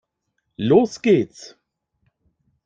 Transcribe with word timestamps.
Los 0.57 1.03
geht's! 1.03 1.55